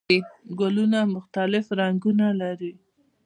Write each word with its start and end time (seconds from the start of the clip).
ګلونه 0.59 0.99
مختلف 1.15 1.65
رنګونه 1.79 2.27
لري 2.41 2.73